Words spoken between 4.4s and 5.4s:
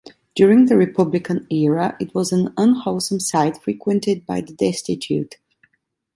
the destitute.